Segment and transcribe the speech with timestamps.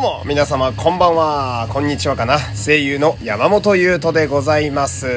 [0.00, 1.66] どうも、皆様、こんばんは。
[1.70, 2.38] こんにちはかな。
[2.54, 5.08] 声優の山本優斗でございます。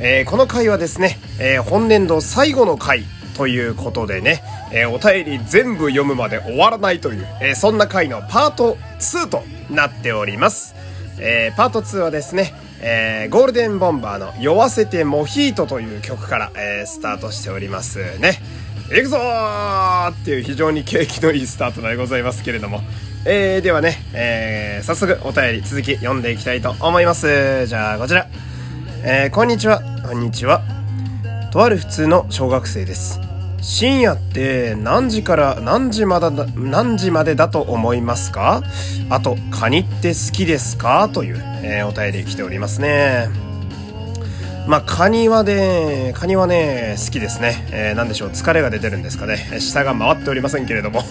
[0.00, 3.04] えー、この回はですね、えー、本年度最後の回
[3.34, 10.74] ということでね、えー、お便り全部読むまで終わらないという、えそんな回のパート2となっております。
[11.18, 12.52] えパート2はですね、
[12.82, 18.42] えゴールデンボンバーの酔わせてモヒートという曲から、えスタートしておりますね。
[18.90, 22.82] 行くぞーっていう非常に景気のいいスタートでございますけれども。
[23.24, 27.66] えー、ではね、えー、早速お便り続き読んでいきたいと思います。
[27.68, 28.26] じゃあ、こちら。
[29.04, 29.80] えー、こんにちは。
[30.04, 30.60] こんにちは。
[31.52, 33.20] とある普通の小学生です。
[33.60, 38.64] 深夜って何時から何時までだ、何時までだと思いますか？
[39.08, 41.08] あと、カニって好きですか？
[41.08, 43.28] という、えー、お便り来ておりますね。
[44.66, 47.68] まあ、カニはね、カニはね、好きですね。
[47.70, 49.60] えー、なんでしょう、疲れが出てるんですかね。
[49.60, 51.04] 下が回っておりませんけれども。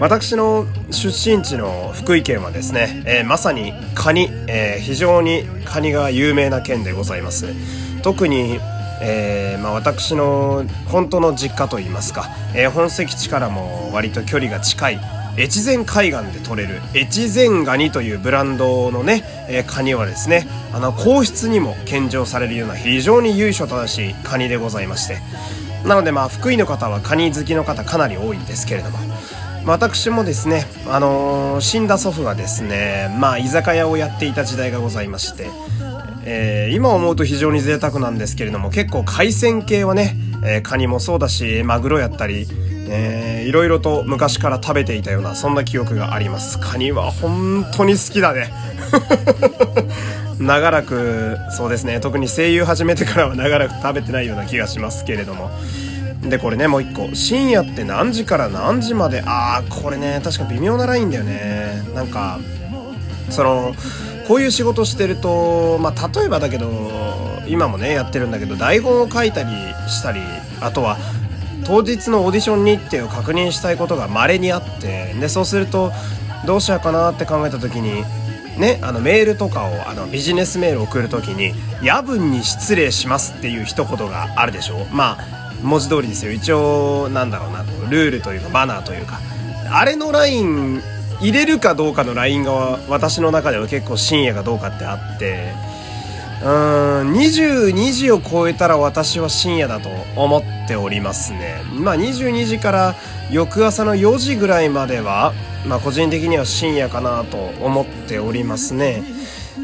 [0.00, 7.48] 私の出身地の福井県はですね、えー、まさにカニ、えー、非常にカニが有名な県でございます。
[8.02, 8.58] 特に、
[9.02, 15.00] えー、まあ、私の本当の実家といいますか、え本籍地からも割と距離が近い
[15.36, 25.18] 越前海岸で取れる越前ガニというブランドのね、えカニはですね、あの、皇室にも献上されるような非常に由緒正しいカニでございまして。
[25.84, 28.98] なのでまあ、福井の方はカニ好きの方かなり多いんですけれども、
[29.66, 35.48] 私もですね、あのー、死んだ祖父がですね、まあ、居酒屋をやっていた時代がございまして、
[36.24, 42.46] えー、今思うと非常に贅沢なんですけれども、結構海鮮系はね、えー、カニもそうだし、マグロやったり、
[42.88, 46.58] えー、いろいろと昔から食べていたような、そんな記憶があります。
[46.58, 48.52] カニは本当に好きだね。
[50.40, 55.50] 長らく、そうですね、特に声優始めてからは長らく食べてないような気がしますけれども、
[56.22, 57.14] で、これね、もう一個。
[57.14, 59.22] 深夜って何時から何時まで？
[59.24, 61.82] あー、これね、確か微妙なラインだよね。
[61.94, 62.38] なんか、
[63.30, 63.74] その、
[64.28, 66.70] こういう仕事してると、まあ、例えばだけど、
[67.48, 69.50] 今もね、やってるんだけど、台本を書いたり
[69.88, 70.20] したり、
[70.60, 70.98] あとは、
[71.64, 75.92] 当日のオーディション日程を確認したいことが稀にあって、で、そうすると、
[76.46, 78.04] どうしようかなって考えた時に、
[78.58, 84.84] ね、あのメールとかをあのビジネスメールを送る時に夜分に失礼しますっていう一言があるでしょ？
[84.92, 86.32] まあ文字通りですよ。
[86.32, 89.20] 一応なんだろうなルールというかマナーというか。
[89.72, 90.82] あれのライン
[91.20, 95.52] 入れるかどうかのラインが私の中では結構深夜かどうかってあって。
[96.42, 101.62] うーん22時を超えたら私は深夜だと思っておりますね。
[101.72, 102.94] まあ22時から
[103.30, 105.34] 翌朝の4時ぐらいまでは
[105.66, 109.02] まあ個人的には深夜かなと思っておりますね。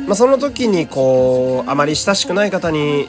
[0.07, 3.09] まあ、その時にこうあまり親しくない方に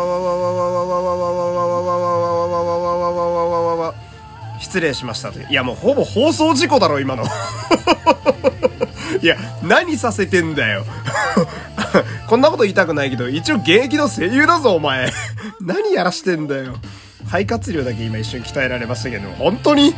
[4.71, 5.33] 失礼しました。
[5.33, 7.25] といやもうほぼ放送事故だろ今の。
[9.21, 10.85] いや何させてんだよ。
[12.25, 15.11] こんなこと言いたくないけど一応現役の声優だぞお前。
[15.59, 16.77] 何やらしてんだよ。
[17.25, 19.93] 肺活量だけ今一瞬鍛えられましたけど、本当に？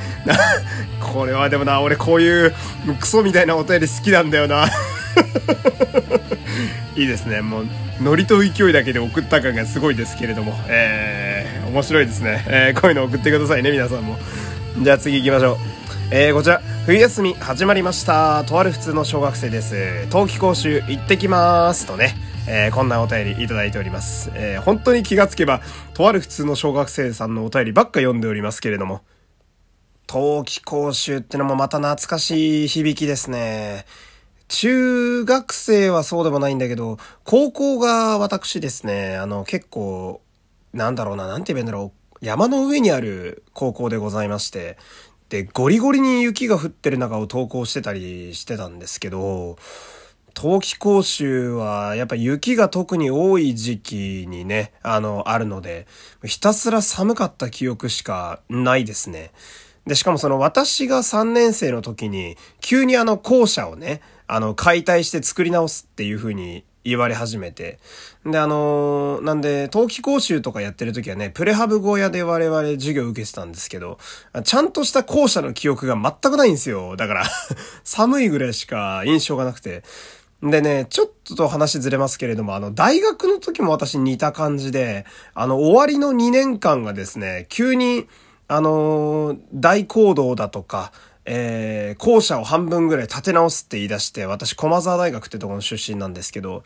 [1.00, 2.54] これはでもな、俺こういう
[3.00, 4.66] クソみたいなお便り好きなんだよな。
[6.96, 7.42] いいですね。
[7.42, 7.68] もう、
[8.02, 12.44] ノリと勢いだけで送った感がすごいですけれども、えー、面白いですね。
[12.48, 14.18] えー、こういうの送ってくださいね、皆さんも。
[14.82, 15.58] じゃあ次行きましょう。
[16.12, 18.44] えー、こちら、冬休み始まりました。
[18.44, 20.08] とある普通の小学生です。
[20.10, 21.86] 冬季講習行ってきます。
[21.86, 22.16] とね。
[22.48, 24.32] えー、こんなお便りいただいております。
[24.34, 25.62] えー、本当に気がつけば、
[25.94, 29.02] とある普通の小学生さんのお便りばっか読んでおりますけれども、
[30.08, 33.86] 冬季講習ってのもまた懐かしい響きですね。
[34.48, 40.20] 中学生はそうでもないんだけど、高校が私ですね、あの結構、
[40.74, 42.03] なんだろうな、なんて言えばいいんだろう。
[42.24, 44.78] 山の上にある高校でございまして、
[45.28, 49.58] で、ゴリゴリに雪が降ってる中を登校してたりしてたんですけど、
[50.34, 55.86] 冬季講習は、やっぱ雪が特に多い時期にね、あの、あるので、
[56.24, 59.32] ひたすら寒かった記憶しかないですね。
[59.86, 67.80] で、しかもその私が3年生の時に、急にあの校舎をね、あの、解体して作り直すっていう風に言われ始めて。
[68.26, 73.98] で、あのー、なんで、冬季講習とかやってる時はね、プレハブ小屋で我々授業受けてたんですけど、
[74.44, 76.96] ちゃんとした校舎の記憶が全くないんですよ。
[76.96, 77.26] だから
[77.84, 79.84] 寒いぐらいしか印象がなくて。
[80.42, 88.08] でね、ちょっと話ずれますけれども、あの、大学の時も私似た感じで、あの、終わりの2年間がですね、急に、
[88.50, 90.92] あのー、大行動だとか、
[91.26, 96.64] えー、校舎を半分ぐらい建て直すって言い出して、私、駒沢大学ってところの出身なんですけど、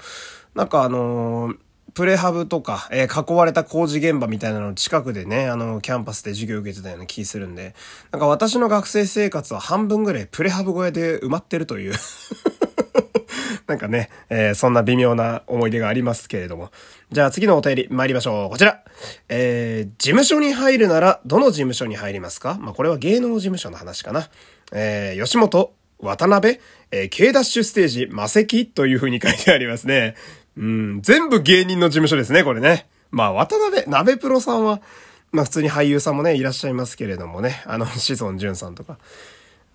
[0.56, 1.57] なんかあのー、
[1.94, 7.75] プレハブとか、えー、囲われた工事現場みたいなの近くでね、あの、キャンパスで授業受けてたような気するんで、
[8.12, 11.94] なんか私の学生生活は半分ぐらいプレハブ小屋で埋まってるという。
[13.68, 16.72] なんかね、えー、そんな微妙な思い出がありますけれども。
[17.12, 18.50] じゃあ次のお便り参りましょう。
[18.50, 18.81] こちら。
[19.30, 22.58] えー、事務所に入るなら、どの事務所に入りますか？
[22.62, 24.30] まあ、これは芸能事務所の話かな。
[24.72, 26.60] えー、吉本、渡辺、
[26.92, 28.68] えー、K ダッシュステージ、魔石？
[28.68, 30.16] という風に書いてありますね。
[30.56, 32.88] うん、全部芸人の事務所ですね、これね。
[33.12, 34.81] まあ、渡辺、鍋プロさんは、
[35.31, 37.62] まあ普通に俳優さんもね、いらっしゃいますけれどもね。
[37.66, 38.98] あの、志尊淳さんとか。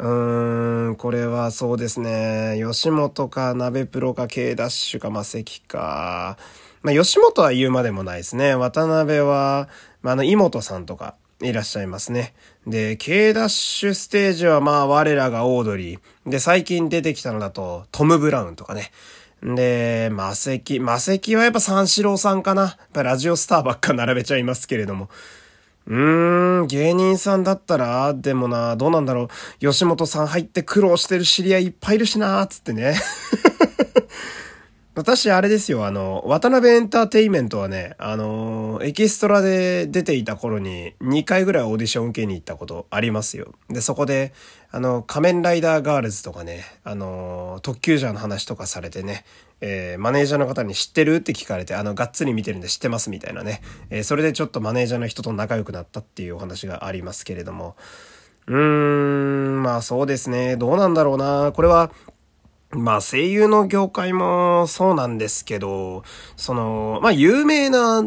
[0.02, 2.60] うーん、これはそうですね。
[2.60, 6.36] 吉本か、鍋プロか、K ダッシュか、マセキか。
[6.82, 8.56] まあ、吉本は言うまでもないですね。
[8.56, 9.68] 渡辺は、
[10.02, 12.34] まあ、あの、妹さんとか、いらっしゃいますね。
[12.66, 16.00] で、K ダッシュステージはまあ我らがオードリー。
[16.26, 18.90] で、最近出てきたのだとトム・ブラウンとかね。
[19.42, 20.78] で、マセキ。
[20.78, 22.62] マセキはやっぱ三四郎さんかな。
[22.62, 25.08] やっぱラジオスターばっか並べちゃいますけれども。
[25.86, 29.28] うーん、芸人さんだったら、でもな、どうなんだろう。
[29.58, 32.94] 吉本さん入って苦労してる知り合いいっぱいいるしな、つってね。
[34.94, 43.54] 私、あれですよ、あの、渡辺エンターテイメントはね、あの、エキストラで出ていた頃に2回ぐらいオーディション受けに行ったことありますよ。
[43.70, 44.34] で、そこで、
[44.70, 49.24] あの、仮面ライダーガールズとかね、あの、特急ジャーの話とかされてね、
[49.62, 57.76] えー、マネージャーの方に知ってるって聞かれて、あの、がっつり見てるんで知ってますみたいなね、えー、それでちょっとマネージャーの人と仲良くなったっていうお話がありますけれども、
[58.46, 61.90] うーん、まあそうですね、どうなんだろうな、これは、
[62.72, 66.04] まあ声優の業界もそうなんですけど、
[66.36, 68.04] その、まあ有名な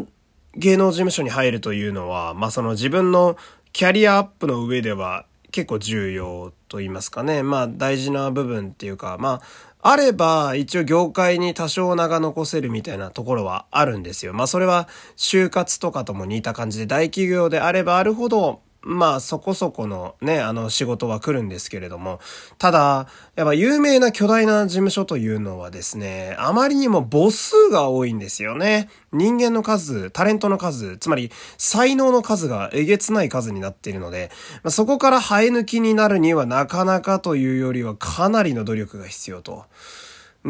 [0.56, 3.36] 芸能事務所に入るというのは、まあその自分の
[3.72, 7.42] キャリアアップの上では結構重要と言いますかね。
[7.42, 9.40] まあ大事な部分っていうか、ま
[9.82, 14.32] ああれば一応業界に多少名が残せるみたいなところはあるんですよ。
[14.32, 22.20] まあそれは就活とかとも似た感じで大企業であればあるほどまあそこそこのね、あの仕事は来るんですけれども、
[22.56, 28.88] ただ、やっぱ有名な巨大な事務所というのはですね、あまりにも母数が多いんですよね。
[29.12, 34.30] 人間の数、タレントの数、つまり才能の数がえげつない数になっているので、
[34.62, 39.64] まあ、そこから生え抜きになるにはなかなかというよりはかなりの努力が必要と。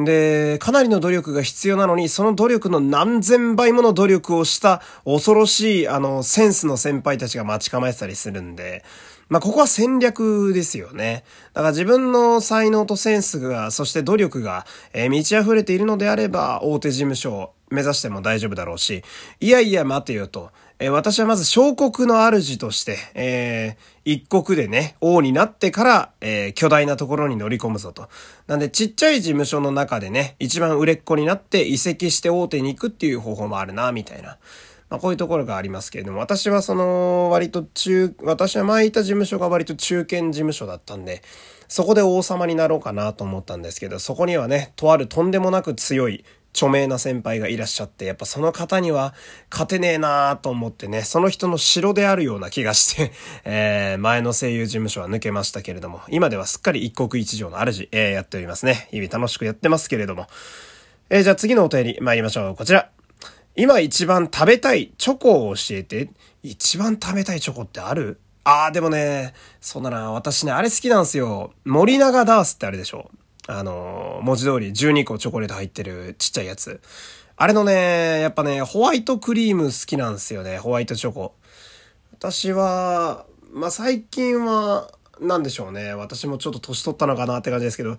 [0.04, 8.84] で、かなりの努力が必要なのに、その努力の何千倍もの努力をした恐ろしい、あの、センスの先輩たちが待ち構えてたりするんで、
[9.28, 11.24] まあ、ここは戦略ですよね。
[11.52, 19.02] だから自分の才能とセンスが、そして努力が、えー、満ち溢れているのであれば、大手事務所を目指しても大丈夫だろうし、
[19.40, 20.50] いやいや待てよと。
[20.78, 28.08] えー、私はまず小国の主として、えー、一国でね、王になってから、えー、巨大なところに乗り込むぞと。
[28.46, 34.36] なんで、ちっちゃい事務所の中でね、一番売れっ子になって移籍して大手に行くっていう方法もあるな、みたいな。
[34.90, 41.22] まあ、こういうところがありますけれども、私はその、割と中、私は前いた事務所が割と中堅事務所だったんで、
[41.68, 46.24] そこで王様になろうかなと思ったんですけど、そこにはね、とあるとんでもなく強い
[46.56, 49.12] 著名な先輩がいらっしゃって、やっぱその方には
[49.50, 53.12] 勝てねえなーと思ってね、その人の城であるような気がして
[53.44, 58.88] えー、前の声優事務所は抜けましたけれども、今ではすっかり一国一城の主、えー、やっておりますね。
[58.90, 60.26] 日々楽しくやってますけれども。
[61.10, 62.56] えー、じゃあ次のお便り参りましょう。
[62.56, 62.88] こちら。
[63.54, 66.08] 今一番食べたいチョコを教えて。
[66.42, 68.20] 一番食べたいチョコってある？
[68.44, 71.52] あー、でもね、そうだな、私ね、あれ好きなんですよ。
[71.64, 73.10] 森永ダースってあるでしょ。
[73.46, 76.80] あの、文字通り12個チョコレート入ってるちっちゃいやつ。
[77.36, 81.34] あれのね、やっぱね、ホワイトクリーム好きなんですよね、ホワイトチョコ。
[82.12, 85.94] 私は、まあ、最近は、なんでしょうね。
[85.94, 87.96] 私もちょっと年取ったのかなって感じですけど、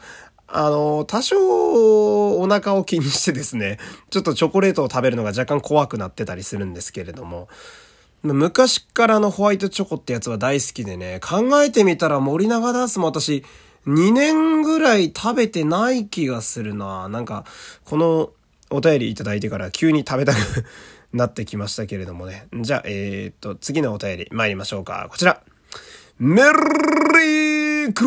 [0.48, 7.48] あの、多少お腹を気にしてですね、ちょっとチョコレートを食べるのが若干怖くなってたりするんですけれども、
[8.24, 13.44] 昔からのホワイトチョコってやつは大好きでね、考えてみたら森永ダースも私、
[13.88, 17.08] 2年ぐらい食べてない気がするな。
[17.08, 17.46] なんか、
[17.86, 18.32] この
[18.70, 20.38] お便りいただいてから急に食べたく
[21.14, 22.48] なってきましたけれどもね。
[22.54, 25.08] じゃあ、えー、っと、次のお便り参りましょうか。
[25.10, 25.42] こちら。
[26.20, 28.06] メリーク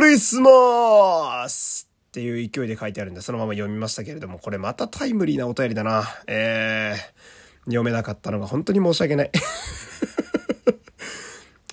[0.00, 6.04] リスマスっていう勢いで書いてあるんで、そのまま読みましたけれども、これまたタイムリーなお便りだな。
[6.26, 9.30] えー、読めなかったのが本当に申し訳ない。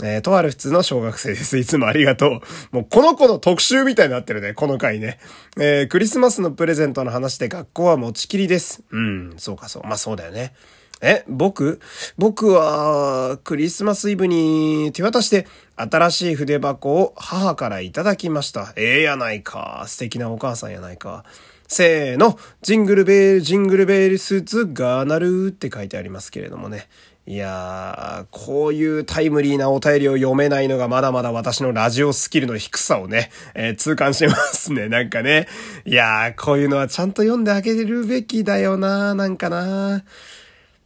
[0.01, 1.57] えー、とある普通の小学生です。
[1.59, 2.41] いつもありがと
[2.71, 2.75] う。
[2.75, 5.19] もうこの子の特集みたいになってるね、この回ね。
[5.59, 8.81] えー、クリスマスのプレゼントの話で学校は持ちきりです。
[8.91, 9.83] うん、そうかそう。
[9.83, 10.53] まあそうだよね。
[11.01, 11.79] え、僕？
[12.17, 18.73] 僕は、クリスマスイブに手渡して新しい筆箱を母からいただきました。
[18.75, 19.85] ええー、やないか。
[19.87, 21.23] 素敵なお母さんやないか。
[21.69, 26.87] せーの、ジングルベール、ジングルベールスーツがなるって書いてありますけれどもね。
[27.29, 34.89] いやー、こういうタイムリーなお便りを読めないのがまだまだ私のラジオスキルの低さをね、えー、痛感しますね。
[34.89, 35.47] なんかね。
[35.85, 40.01] いやー、こういうのはちゃんと読んであげるべきだよなーなんかなー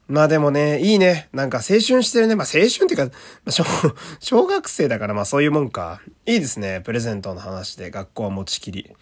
[0.10, 1.30] まあでもね、いいね。
[1.32, 2.36] なんか青春してるね。
[2.36, 3.12] まあ青春っていうか、ま
[3.46, 3.64] あ、小、
[4.20, 6.02] 小学生だからまあそういうもんか。
[6.26, 6.82] いいですね。
[6.84, 8.94] プレゼントの話で学校は持ちきり。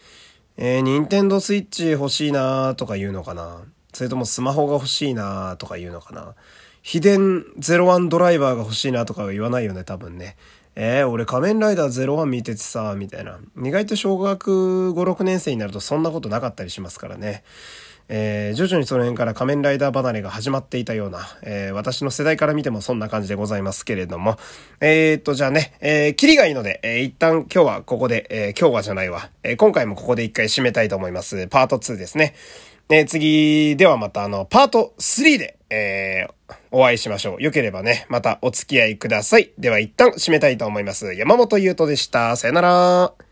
[0.57, 3.63] えー、ニンテンドスイッチ欲しいなーとか言うのかな。
[3.93, 6.35] それともスマホが欲しいなーとか言うのかな。
[6.81, 10.35] 秘伝01ドライバーが欲しいなとかは言わないよね、多分ね。
[10.75, 13.39] えー、俺仮面ライダー01見ててさ、みたいな。
[13.63, 17.43] 意外と小学5、6年生になるとそんなことなかったりしますからね。
[18.13, 24.37] えー、徐々にその辺から仮面ライダー離れが始まっていたような、えー、私の世代から見てもそんな感じでございますけれども、
[24.81, 31.47] えー、っと、じゃあね、えー、キリがいいので、えー、一旦今日はここで、えー、今日はじゃないわ、えー、今回もここで一回締めたいと思います。
[31.47, 32.35] パート2ですね。
[32.89, 36.33] えー、次ではまたあの、パート3で、えー、
[36.71, 37.41] お会いしましょう。
[37.41, 39.51] よければね、またお付き合いください。
[39.57, 41.13] では一旦締めたいと思います。
[41.13, 42.35] 山本優斗でした。
[42.35, 43.30] さよなら。